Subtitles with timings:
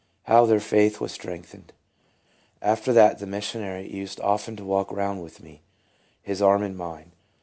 [0.23, 1.69] How their faith was strength ened.
[2.59, 5.61] After that the missionary used often to walk round with me,
[6.23, 7.11] his arm in mine.